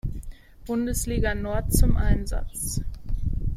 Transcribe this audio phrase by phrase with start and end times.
[0.65, 2.81] Bundesliga Nord" zum Einsatz.